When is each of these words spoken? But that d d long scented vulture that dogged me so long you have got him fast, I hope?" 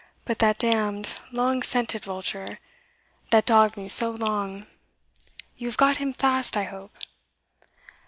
But 0.25 0.39
that 0.39 0.57
d 0.57 0.71
d 0.71 1.09
long 1.31 1.61
scented 1.61 2.05
vulture 2.05 2.57
that 3.29 3.45
dogged 3.45 3.77
me 3.77 3.87
so 3.87 4.09
long 4.09 4.65
you 5.57 5.67
have 5.67 5.77
got 5.77 5.97
him 5.97 6.11
fast, 6.11 6.57
I 6.57 6.63
hope?" 6.63 6.95